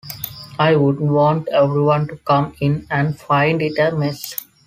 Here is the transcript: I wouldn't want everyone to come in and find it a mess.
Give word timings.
I 0.57 0.75
wouldn't 0.77 1.11
want 1.11 1.47
everyone 1.49 2.07
to 2.07 2.15
come 2.17 2.55
in 2.59 2.87
and 2.89 3.19
find 3.19 3.61
it 3.61 3.77
a 3.77 3.95
mess. 3.95 4.33